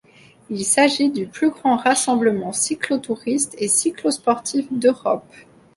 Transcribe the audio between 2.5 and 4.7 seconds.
cyclotouriste et cyclosportif